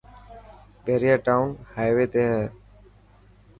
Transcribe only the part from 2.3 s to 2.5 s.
هي.